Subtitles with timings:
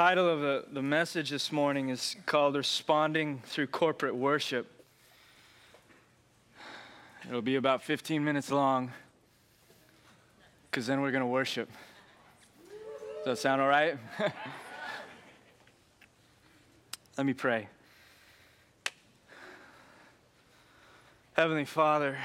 [0.00, 4.66] title of the, the message this morning is called Responding Through Corporate Worship.
[7.28, 8.92] It'll be about 15 minutes long
[10.70, 11.68] because then we're going to worship.
[13.16, 13.98] Does that sound all right?
[17.18, 17.68] Let me pray.
[21.34, 22.16] Heavenly Father,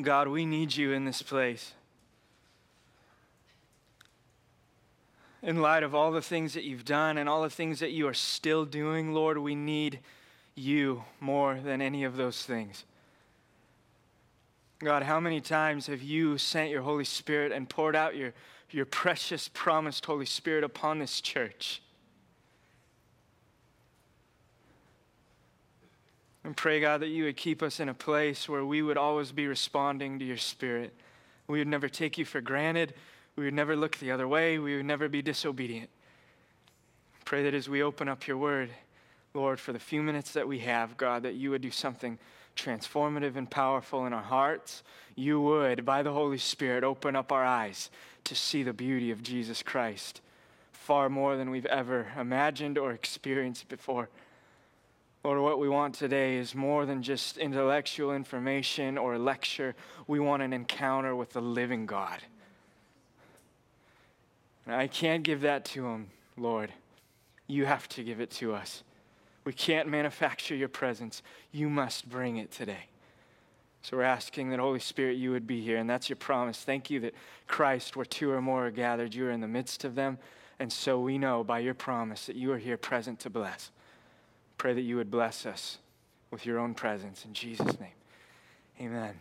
[0.00, 1.74] God, we need you in this place.
[5.42, 8.08] In light of all the things that you've done and all the things that you
[8.08, 10.00] are still doing, Lord, we need
[10.54, 12.84] you more than any of those things.
[14.80, 18.32] God, how many times have you sent your Holy Spirit and poured out your,
[18.70, 21.82] your precious promised Holy Spirit upon this church?
[26.44, 29.32] And pray, God, that you would keep us in a place where we would always
[29.32, 30.94] be responding to your Spirit.
[31.46, 32.94] We would never take you for granted.
[33.38, 34.58] We would never look the other way.
[34.58, 35.90] We would never be disobedient.
[37.24, 38.70] Pray that as we open up your word,
[39.32, 42.18] Lord, for the few minutes that we have, God, that you would do something
[42.56, 44.82] transformative and powerful in our hearts.
[45.14, 47.90] You would, by the Holy Spirit, open up our eyes
[48.24, 50.20] to see the beauty of Jesus Christ
[50.72, 54.08] far more than we've ever imagined or experienced before.
[55.22, 59.76] Lord, what we want today is more than just intellectual information or a lecture.
[60.08, 62.20] We want an encounter with the living God.
[64.74, 66.72] I can't give that to him, Lord.
[67.46, 68.82] You have to give it to us.
[69.44, 71.22] We can't manufacture your presence.
[71.52, 72.88] You must bring it today.
[73.80, 76.58] So we're asking that Holy Spirit, you would be here, and that's your promise.
[76.62, 77.14] Thank you that
[77.46, 80.18] Christ, where two or more are gathered, you are in the midst of them.
[80.58, 83.70] And so we know by your promise that you are here present to bless.
[84.58, 85.78] Pray that you would bless us
[86.30, 87.24] with your own presence.
[87.24, 87.92] In Jesus' name,
[88.80, 89.14] amen.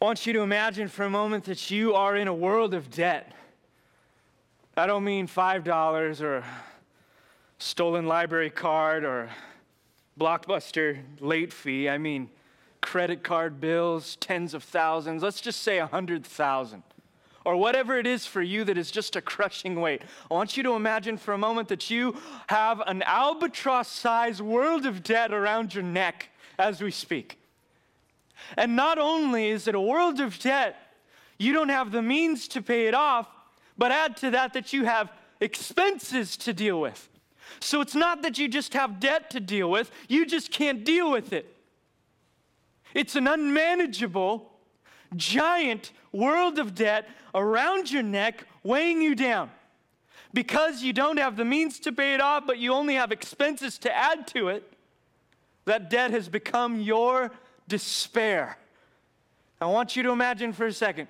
[0.00, 2.88] I want you to imagine for a moment that you are in a world of
[2.88, 3.32] debt.
[4.76, 6.44] I don't mean $5 or
[7.58, 9.28] stolen library card or
[10.16, 11.88] blockbuster late fee.
[11.88, 12.30] I mean
[12.80, 16.84] credit card bills, tens of thousands, let's just say a hundred thousand.
[17.44, 20.02] Or whatever it is for you that is just a crushing weight.
[20.30, 22.16] I want you to imagine for a moment that you
[22.46, 27.40] have an albatross sized world of debt around your neck as we speak.
[28.56, 30.76] And not only is it a world of debt,
[31.38, 33.28] you don't have the means to pay it off,
[33.76, 37.08] but add to that that you have expenses to deal with.
[37.60, 41.10] So it's not that you just have debt to deal with, you just can't deal
[41.10, 41.54] with it.
[42.94, 44.50] It's an unmanageable,
[45.16, 49.50] giant world of debt around your neck, weighing you down.
[50.32, 53.78] Because you don't have the means to pay it off, but you only have expenses
[53.78, 54.72] to add to it,
[55.64, 57.30] that debt has become your
[57.68, 58.58] despair.
[59.60, 61.08] I want you to imagine for a second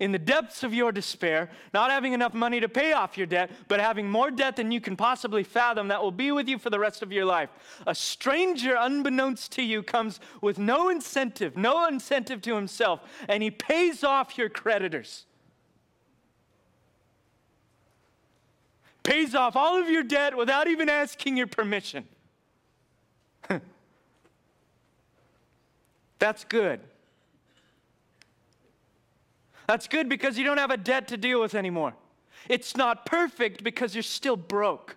[0.00, 3.50] in the depths of your despair, not having enough money to pay off your debt,
[3.66, 6.70] but having more debt than you can possibly fathom that will be with you for
[6.70, 7.50] the rest of your life.
[7.86, 13.50] A stranger, unbeknownst to you, comes with no incentive, no incentive to himself, and he
[13.50, 15.24] pays off your creditors.
[19.02, 22.06] Pays off all of your debt without even asking your permission.
[26.18, 26.80] That's good.
[29.66, 31.94] That's good because you don't have a debt to deal with anymore.
[32.48, 34.96] It's not perfect because you're still broke.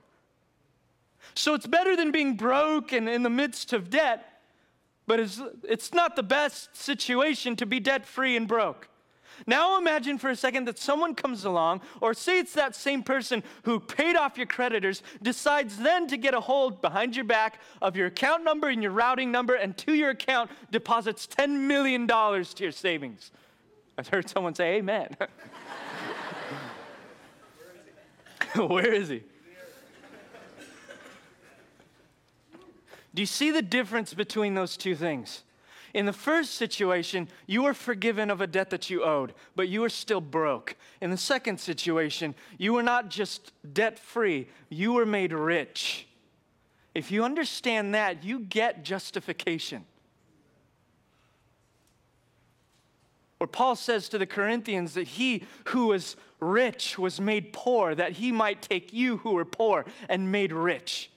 [1.33, 4.41] So it's better than being broke and in the midst of debt,
[5.07, 8.88] but it's, it's not the best situation to be debt free and broke.
[9.47, 13.44] Now imagine for a second that someone comes along, or say it's that same person
[13.64, 17.96] who paid off your creditors, decides then to get a hold behind your back of
[17.96, 22.46] your account number and your routing number, and to your account deposits $10 million to
[22.58, 23.31] your savings.
[23.97, 25.16] I've heard someone say, Amen.
[28.56, 29.24] Where is he?
[33.13, 35.44] Do you see the difference between those two things?
[35.94, 39.81] In the first situation, you were forgiven of a debt that you owed, but you
[39.81, 40.75] were still broke.
[41.01, 46.07] In the second situation, you were not just debt free, you were made rich.
[46.94, 49.86] If you understand that, you get justification.
[53.39, 58.13] Or Paul says to the Corinthians that he who was rich was made poor, that
[58.13, 61.10] he might take you who were poor and made rich.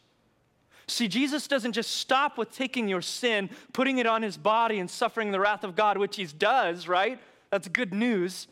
[0.86, 4.90] See, Jesus doesn't just stop with taking your sin, putting it on his body, and
[4.90, 7.18] suffering the wrath of God, which he does, right?
[7.50, 8.48] That's good news.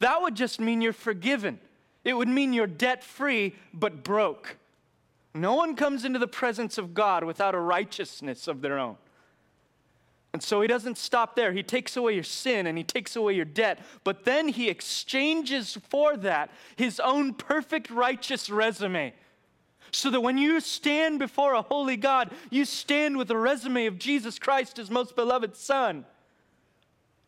[0.00, 1.58] That would just mean you're forgiven.
[2.04, 4.56] It would mean you're debt free, but broke.
[5.34, 8.96] No one comes into the presence of God without a righteousness of their own.
[10.32, 11.52] And so he doesn't stop there.
[11.52, 13.80] He takes away your sin and he takes away your debt.
[14.04, 19.14] But then he exchanges for that his own perfect righteous resume.
[19.90, 23.98] So that when you stand before a holy God, you stand with the resume of
[23.98, 26.04] Jesus Christ, his most beloved Son.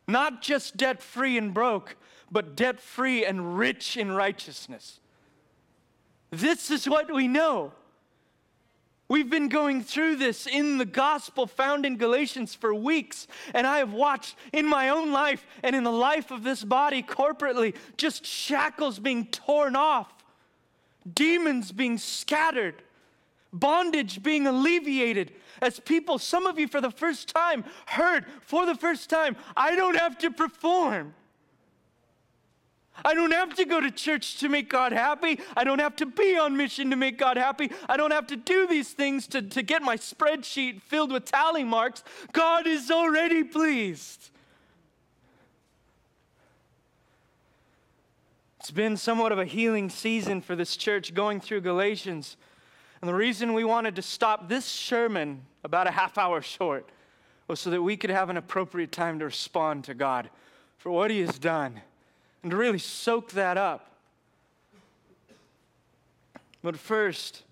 [0.07, 1.97] Not just debt free and broke,
[2.31, 5.01] but debt free and rich in righteousness.
[6.31, 7.73] This is what we know.
[9.11, 13.79] We've been going through this in the gospel found in Galatians for weeks, and I
[13.79, 18.25] have watched in my own life and in the life of this body corporately just
[18.25, 20.20] shackles being torn off,
[21.15, 22.83] demons being scattered,
[23.53, 25.33] bondage being alleviated.
[25.61, 29.75] As people, some of you for the first time heard for the first time, I
[29.75, 31.15] don't have to perform.
[33.05, 35.41] I don't have to go to church to make God happy.
[35.57, 37.71] I don't have to be on mission to make God happy.
[37.89, 41.65] I don't have to do these things to, to get my spreadsheet filled with tally
[41.65, 42.05] marks.
[42.33, 44.31] God is already pleased.
[48.61, 52.37] It's been somewhat of a healing season for this church going through Galatians.
[53.01, 56.87] And the reason we wanted to stop this sermon about a half hour short
[57.49, 60.29] was so that we could have an appropriate time to respond to God
[60.77, 61.81] for what He has done
[62.43, 63.95] and to really soak that up.
[66.63, 67.45] But first,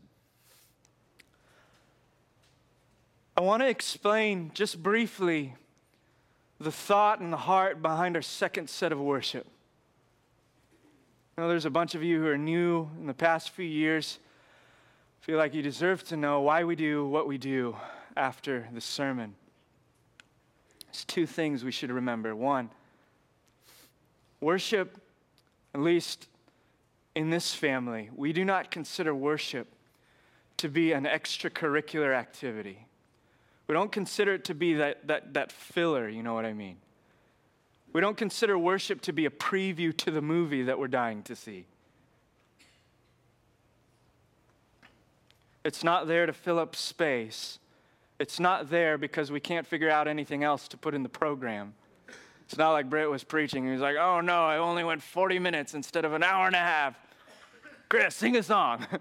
[3.34, 5.54] I want to explain just briefly
[6.61, 9.46] the thought and the heart behind our second set of worship.
[11.38, 14.19] I know there's a bunch of you who are new in the past few years.
[15.20, 17.76] Feel like you deserve to know why we do what we do
[18.17, 19.37] after the sermon.
[20.87, 22.35] There's two things we should remember.
[22.35, 22.70] One,
[24.40, 25.00] Worship,
[25.75, 26.26] at least
[27.14, 29.69] in this family, we do not consider worship
[30.56, 32.85] to be an extracurricular activity.
[33.69, 36.79] We don't consider it to be that, that, that filler, you know what I mean?
[37.93, 41.35] We don't consider worship to be a preview to the movie that we're dying to
[41.35, 41.67] see.
[45.64, 47.58] It's not there to fill up space.
[48.19, 51.75] It's not there because we can't figure out anything else to put in the program.
[52.46, 53.67] It's not like Britt was preaching.
[53.67, 56.56] He was like, oh no, I only went 40 minutes instead of an hour and
[56.56, 56.96] a half.
[57.88, 58.87] Chris, sing a song.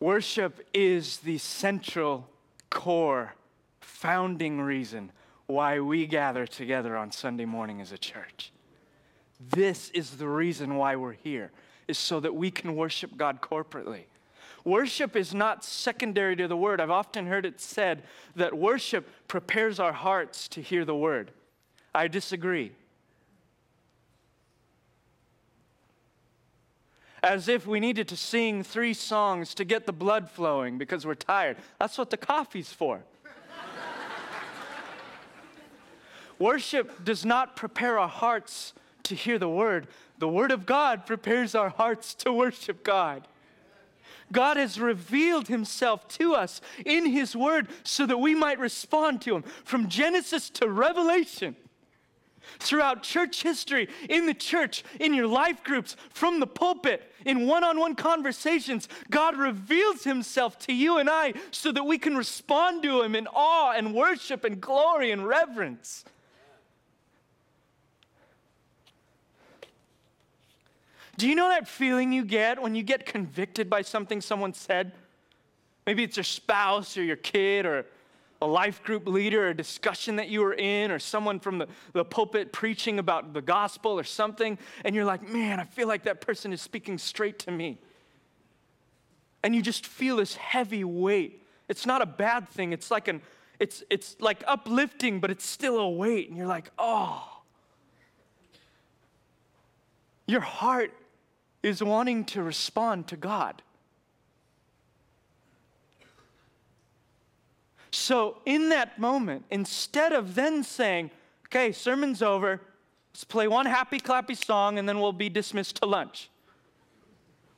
[0.00, 2.28] Worship is the central,
[2.74, 3.34] core,
[3.80, 5.12] founding reason
[5.46, 8.52] why we gather together on Sunday morning as a church.
[9.40, 11.52] This is the reason why we're here,
[11.86, 14.02] is so that we can worship God corporately.
[14.64, 16.80] Worship is not secondary to the word.
[16.80, 18.02] I've often heard it said
[18.34, 21.30] that worship prepares our hearts to hear the word.
[21.94, 22.72] I disagree.
[27.24, 31.14] As if we needed to sing three songs to get the blood flowing because we're
[31.14, 31.56] tired.
[31.80, 33.02] That's what the coffee's for.
[36.38, 38.74] Worship does not prepare our hearts
[39.04, 39.86] to hear the word.
[40.18, 43.26] The word of God prepares our hearts to worship God.
[44.30, 49.34] God has revealed himself to us in his word so that we might respond to
[49.34, 49.44] him.
[49.64, 51.56] From Genesis to Revelation,
[52.58, 57.64] throughout church history, in the church, in your life groups, from the pulpit, in one
[57.64, 62.82] on one conversations, God reveals himself to you and I so that we can respond
[62.82, 66.04] to him in awe and worship and glory and reverence.
[71.16, 74.92] Do you know that feeling you get when you get convicted by something someone said?
[75.86, 77.86] Maybe it's your spouse or your kid or
[78.42, 82.04] a life group leader a discussion that you were in or someone from the, the
[82.04, 86.20] pulpit preaching about the gospel or something, and you're like, man, I feel like that
[86.20, 87.78] person is speaking straight to me.
[89.42, 91.42] And you just feel this heavy weight.
[91.68, 92.72] It's not a bad thing.
[92.72, 93.22] It's like an
[93.60, 96.28] it's it's like uplifting, but it's still a weight.
[96.28, 97.30] And you're like, oh.
[100.26, 100.92] Your heart
[101.62, 103.62] is wanting to respond to God.
[107.94, 111.12] So, in that moment, instead of then saying,
[111.46, 112.60] okay, sermon's over,
[113.12, 116.28] let's play one happy, clappy song, and then we'll be dismissed to lunch,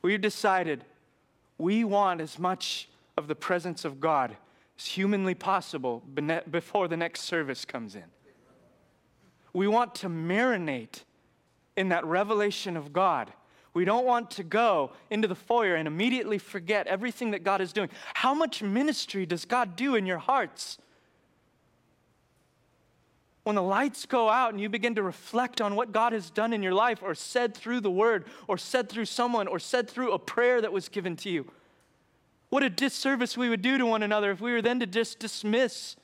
[0.03, 0.85] we've decided
[1.57, 4.37] we want as much of the presence of God
[4.77, 6.03] as humanly possible
[6.51, 8.05] before the next service comes in.
[9.53, 11.01] We want to marinate
[11.75, 13.33] in that revelation of God
[13.77, 17.71] we don't want to go into the foyer and immediately forget everything that God is
[17.71, 17.89] doing.
[18.15, 20.79] How much ministry does God do in your hearts?
[23.43, 26.53] When the lights go out and you begin to reflect on what God has done
[26.53, 30.11] in your life, or said through the word, or said through someone, or said through
[30.11, 31.45] a prayer that was given to you,
[32.49, 35.19] What a disservice we would do to one another if we were then to just
[35.19, 35.95] dismiss.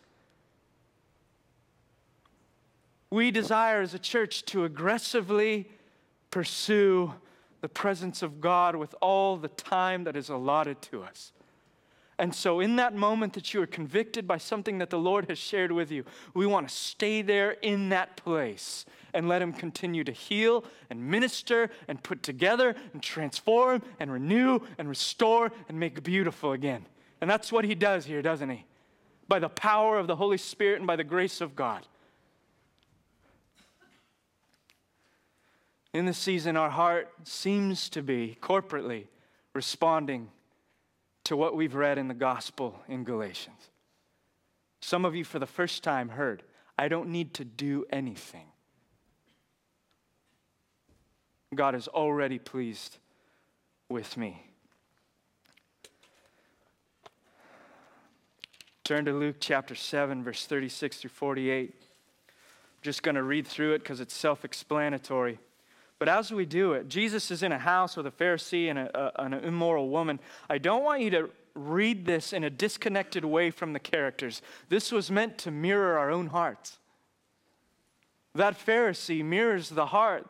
[3.09, 5.71] We desire as a church to aggressively
[6.29, 7.15] pursue
[7.63, 11.31] the presence of God with all the time that is allotted to us.
[12.19, 15.37] And so, in that moment that you are convicted by something that the Lord has
[15.39, 16.03] shared with you,
[16.33, 21.09] we want to stay there in that place and let Him continue to heal and
[21.09, 26.85] minister and put together and transform and renew and restore and make beautiful again.
[27.21, 28.65] And that's what He does here, doesn't He?
[29.29, 31.87] By the power of the Holy Spirit and by the grace of God.
[35.93, 39.05] In this season, our heart seems to be corporately
[39.53, 40.29] responding
[41.25, 43.69] to what we've read in the gospel in Galatians.
[44.81, 46.43] Some of you, for the first time, heard,
[46.77, 48.47] I don't need to do anything.
[51.53, 52.97] God is already pleased
[53.87, 54.49] with me.
[58.83, 61.73] Turn to Luke chapter 7, verse 36 through 48.
[61.75, 62.33] I'm
[62.81, 65.39] just going to read through it because it's self explanatory.
[66.03, 69.21] But as we do it, Jesus is in a house with a Pharisee and a,
[69.21, 70.19] a, an immoral woman.
[70.49, 74.41] I don't want you to read this in a disconnected way from the characters.
[74.67, 76.77] This was meant to mirror our own hearts.
[78.35, 80.27] That Pharisee mirrors the heart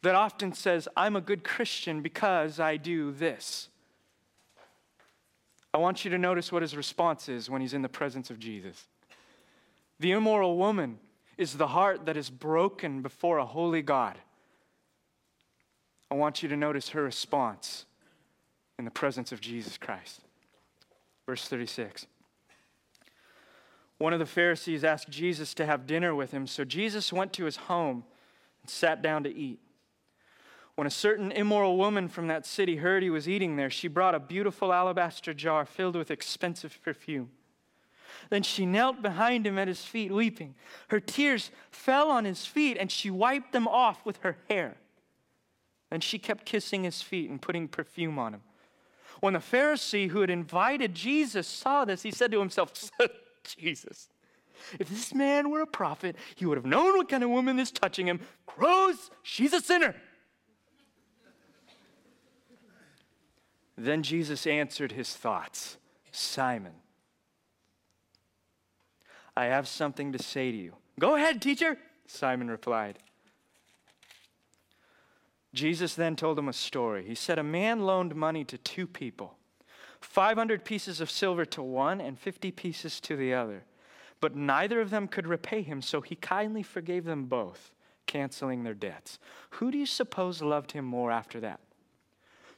[0.00, 3.68] that often says, I'm a good Christian because I do this.
[5.74, 8.38] I want you to notice what his response is when he's in the presence of
[8.38, 8.86] Jesus.
[10.00, 11.00] The immoral woman
[11.42, 14.16] is the heart that is broken before a holy God.
[16.10, 17.84] I want you to notice her response
[18.78, 20.20] in the presence of Jesus Christ.
[21.26, 22.06] Verse 36.
[23.98, 27.44] One of the Pharisees asked Jesus to have dinner with him, so Jesus went to
[27.44, 28.04] his home
[28.62, 29.58] and sat down to eat.
[30.76, 34.14] When a certain immoral woman from that city heard he was eating there, she brought
[34.14, 37.30] a beautiful alabaster jar filled with expensive perfume.
[38.30, 40.54] Then she knelt behind him at his feet, weeping.
[40.88, 44.76] Her tears fell on his feet, and she wiped them off with her hair.
[45.90, 48.40] Then she kept kissing his feet and putting perfume on him.
[49.20, 52.72] When the Pharisee who had invited Jesus saw this, he said to himself,
[53.44, 54.08] Jesus,
[54.78, 57.70] if this man were a prophet, he would have known what kind of woman is
[57.70, 58.20] touching him.
[58.46, 59.94] Gross, she's a sinner.
[63.76, 65.76] Then Jesus answered his thoughts
[66.10, 66.74] Simon,
[69.36, 70.74] I have something to say to you.
[70.98, 72.98] Go ahead, teacher, Simon replied.
[75.54, 77.04] Jesus then told him a story.
[77.06, 79.36] He said, A man loaned money to two people
[80.00, 83.64] 500 pieces of silver to one and 50 pieces to the other.
[84.20, 87.70] But neither of them could repay him, so he kindly forgave them both,
[88.06, 89.18] canceling their debts.
[89.50, 91.60] Who do you suppose loved him more after that?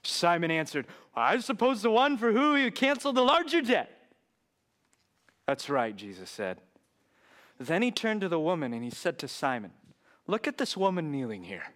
[0.02, 3.93] Simon answered, I suppose the one for whom he canceled the larger debt.
[5.46, 6.58] That's right, Jesus said.
[7.58, 9.72] Then he turned to the woman and he said to Simon,
[10.26, 11.74] Look at this woman kneeling here.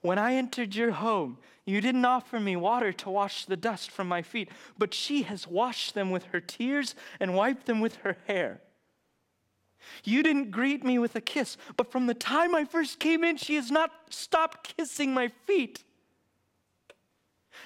[0.00, 4.08] When I entered your home, you didn't offer me water to wash the dust from
[4.08, 8.16] my feet, but she has washed them with her tears and wiped them with her
[8.26, 8.60] hair.
[10.04, 13.36] You didn't greet me with a kiss, but from the time I first came in,
[13.36, 15.84] she has not stopped kissing my feet.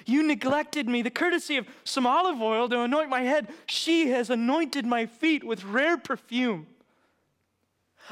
[0.05, 3.47] You neglected me, the courtesy of some olive oil to anoint my head.
[3.65, 6.67] She has anointed my feet with rare perfume.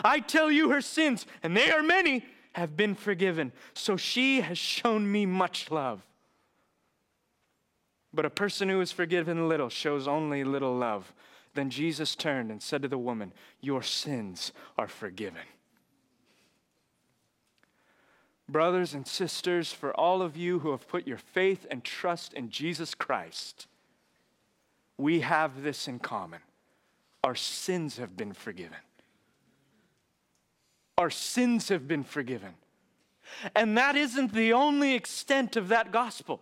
[0.04, 3.52] I tell you, her sins, and they are many, have been forgiven.
[3.74, 6.02] So she has shown me much love.
[8.14, 11.14] But a person who is forgiven little shows only little love.
[11.54, 15.42] Then Jesus turned and said to the woman, Your sins are forgiven.
[18.48, 22.50] Brothers and sisters, for all of you who have put your faith and trust in
[22.50, 23.68] Jesus Christ,
[24.98, 26.42] we have this in common.
[27.24, 28.78] Our sins have been forgiven.
[30.98, 32.54] Our sins have been forgiven.
[33.56, 36.40] And that isn't the only extent of that gospel.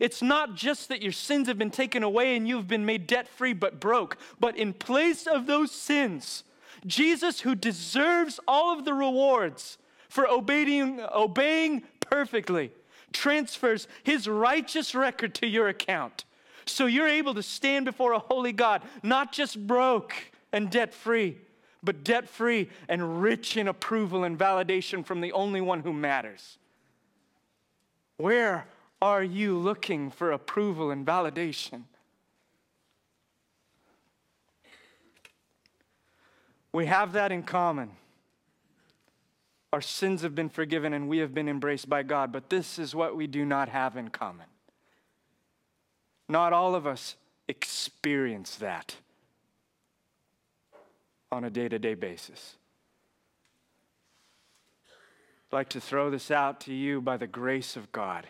[0.00, 3.28] It's not just that your sins have been taken away and you've been made debt
[3.28, 6.44] free but broke, but in place of those sins,
[6.86, 9.78] Jesus, who deserves all of the rewards
[10.08, 12.70] for obeying, obeying perfectly,
[13.12, 16.24] transfers his righteous record to your account.
[16.66, 20.14] So you're able to stand before a holy God, not just broke
[20.52, 21.38] and debt free,
[21.82, 26.58] but debt free and rich in approval and validation from the only one who matters.
[28.16, 28.66] Where
[29.00, 31.82] are you looking for approval and validation?
[36.72, 37.90] We have that in common.
[39.76, 42.94] Our sins have been forgiven and we have been embraced by God, but this is
[42.94, 44.46] what we do not have in common.
[46.30, 47.16] Not all of us
[47.46, 48.96] experience that
[51.30, 52.54] on a day to day basis.
[54.88, 58.26] I'd like to throw this out to you by the grace of God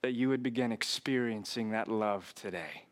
[0.00, 2.86] that you would begin experiencing that love today.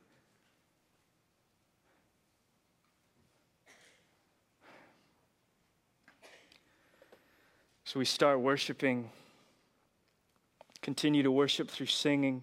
[7.92, 9.10] So we start worshiping,
[10.80, 12.40] continue to worship through singing.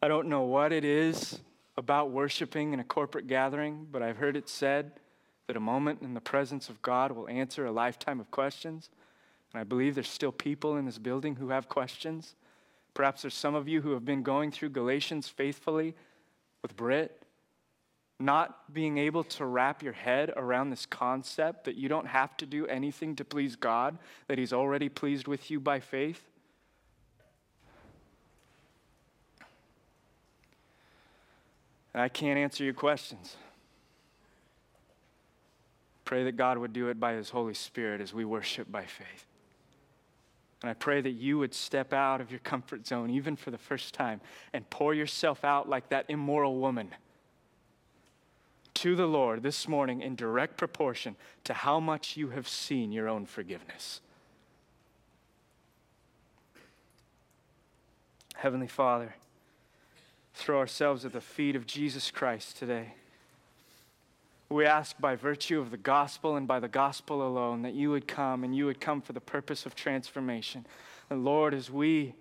[0.00, 1.38] I don't know what it is
[1.76, 4.92] about worshiping in a corporate gathering, but I've heard it said
[5.48, 8.88] that a moment in the presence of God will answer a lifetime of questions.
[9.52, 12.36] And I believe there's still people in this building who have questions.
[12.94, 15.94] Perhaps there's some of you who have been going through Galatians faithfully
[16.62, 17.22] with Britt,
[18.18, 22.46] not being able to wrap your head around this concept that you don't have to
[22.46, 26.22] do anything to please God, that He's already pleased with you by faith.
[31.92, 33.36] And I can't answer your questions.
[36.04, 39.26] Pray that God would do it by His Holy Spirit as we worship by faith.
[40.62, 43.58] And I pray that you would step out of your comfort zone, even for the
[43.58, 44.22] first time,
[44.54, 46.94] and pour yourself out like that immoral woman
[48.76, 53.08] to the Lord this morning in direct proportion to how much you have seen your
[53.08, 54.02] own forgiveness.
[58.34, 59.14] Heavenly Father,
[60.34, 62.92] throw ourselves at the feet of Jesus Christ today.
[64.50, 68.06] We ask by virtue of the gospel and by the gospel alone that you would
[68.06, 70.66] come and you would come for the purpose of transformation.
[71.08, 72.14] And Lord, as we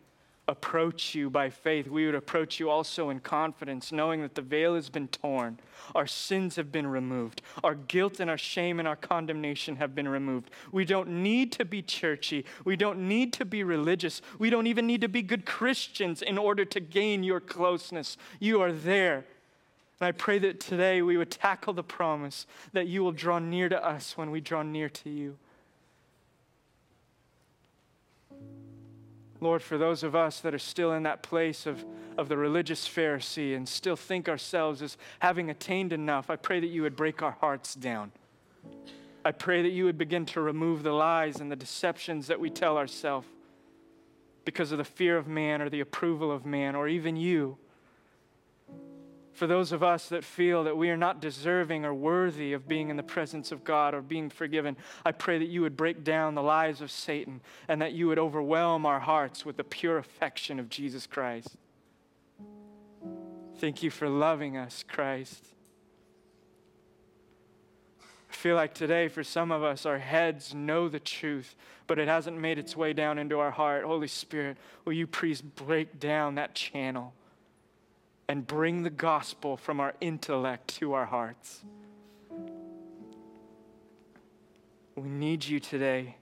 [0.47, 4.75] approach you by faith, we would approach you also in confidence, knowing that the veil
[4.75, 5.59] has been torn,
[5.95, 10.07] our sins have been removed, our guilt and our shame and our condemnation have been
[10.07, 10.51] removed.
[10.71, 14.85] We don't need to be churchy, we don't need to be religious, we don't even
[14.85, 18.17] need to be good Christians in order to gain your closeness.
[18.39, 19.25] You are there.
[19.99, 23.69] And I pray that today we would tackle the promise that you will draw near
[23.69, 25.37] to us when we draw near to you.
[29.45, 31.85] Lord, for those of us that are still in that place of,
[32.17, 36.65] of the religious Pharisee and still think ourselves as having attained enough, I pray that
[36.65, 38.11] you would break our hearts down.
[39.23, 42.49] I pray that you would begin to remove the lies and the deceptions that we
[42.49, 43.27] tell ourselves
[44.45, 47.59] because of the fear of man or the approval of man or even you
[49.35, 52.89] for those of us that feel that we are not deserving or worthy of being
[52.89, 56.35] in the presence of God or being forgiven, I pray that you would break down
[56.35, 60.57] the lies of Satan and that you would overwhelm our hearts with the pure affection
[60.57, 61.57] of Jesus Christ.
[63.57, 65.45] Thank you for loving us, Christ.
[68.29, 71.55] I feel like today, for some of us, our heads know the truth,
[71.87, 73.83] but it hasn't made its way down into our heart.
[73.83, 77.13] Holy Spirit, will you please break down that channel?
[78.27, 81.63] And bring the gospel from our intellect to our hearts.
[84.95, 86.15] We need you today.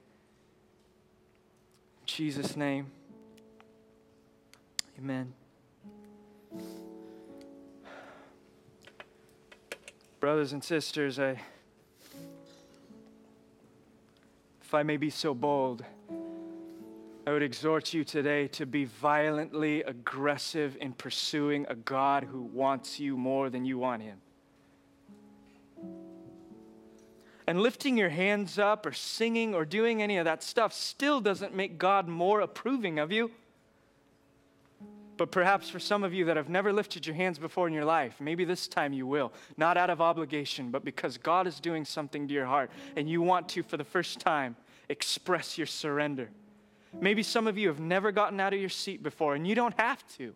[2.02, 2.88] In Jesus' name.
[4.98, 5.34] Amen.
[10.20, 11.39] Brothers and sisters, I,
[14.62, 15.84] if I may be so bold,
[17.26, 23.00] I would exhort you today to be violently aggressive in pursuing a God who wants
[23.00, 24.20] you more than you want him.
[27.48, 31.56] And lifting your hands up or singing or doing any of that stuff still doesn't
[31.56, 33.32] make God more approving of you.
[35.16, 37.86] But perhaps for some of you that have never lifted your hands before in your
[37.86, 39.32] life, maybe this time you will.
[39.56, 43.22] Not out of obligation, but because God is doing something to your heart and you
[43.22, 44.58] want to, for the first time,
[44.90, 46.30] express your surrender.
[46.99, 49.79] Maybe some of you have never gotten out of your seat before, and you don't
[49.79, 50.36] have to.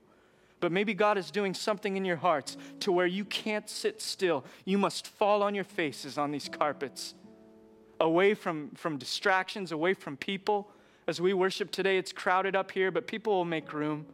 [0.60, 4.44] But maybe God is doing something in your hearts to where you can't sit still.
[4.66, 7.14] You must fall on your faces on these carpets,
[8.00, 10.72] away from, from distractions, away from people.
[11.08, 14.08] As we worship today, it's crowded up here, but people will make room.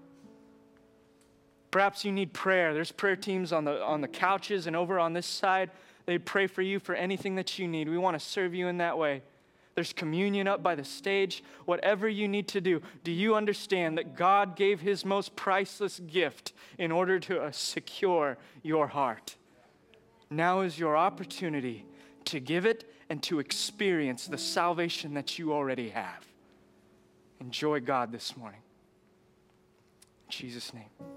[1.71, 2.73] Perhaps you need prayer.
[2.73, 5.71] There's prayer teams on the, on the couches and over on this side.
[6.06, 7.89] They pray for you for anything that you need.
[7.89, 9.23] We want to serve you in that way.
[9.76, 11.44] There's communion up by the stage.
[11.66, 16.54] Whatever you need to do, do you understand that God gave his most priceless gift
[16.78, 19.36] in order to uh, secure your heart?
[20.30, 21.86] Now is your opportunity
[22.26, 26.26] to give it and to experience the salvation that you already have.
[27.40, 28.62] Enjoy God this morning.
[30.28, 31.12] In Jesus' name.